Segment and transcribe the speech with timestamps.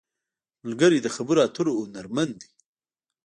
[0.63, 2.49] ملګری د خبرو اترو هنرمند دی